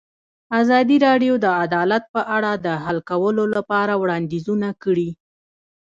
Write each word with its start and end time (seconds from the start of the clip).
ازادي 0.61 0.97
راډیو 1.07 1.33
د 1.39 1.45
عدالت 1.61 2.03
په 2.13 2.21
اړه 2.37 2.51
د 2.65 2.67
حل 2.83 2.99
کولو 3.09 3.43
لپاره 3.55 3.93
وړاندیزونه 4.01 4.69
کړي. 4.83 5.09